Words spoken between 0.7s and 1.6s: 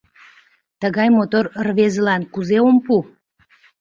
Тыгай мотор